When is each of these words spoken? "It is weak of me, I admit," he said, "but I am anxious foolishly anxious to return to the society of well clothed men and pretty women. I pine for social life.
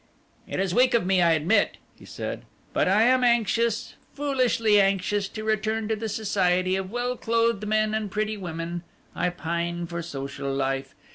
"It 0.47 0.59
is 0.59 0.73
weak 0.73 0.95
of 0.95 1.05
me, 1.05 1.21
I 1.21 1.33
admit," 1.33 1.77
he 1.95 2.05
said, 2.05 2.45
"but 2.73 2.87
I 2.87 3.03
am 3.03 3.23
anxious 3.23 3.97
foolishly 4.15 4.81
anxious 4.81 5.29
to 5.29 5.43
return 5.43 5.87
to 5.89 5.95
the 5.95 6.09
society 6.09 6.75
of 6.75 6.89
well 6.89 7.15
clothed 7.15 7.67
men 7.67 7.93
and 7.93 8.09
pretty 8.09 8.35
women. 8.35 8.81
I 9.15 9.29
pine 9.29 9.85
for 9.85 10.01
social 10.01 10.51
life. 10.51 10.95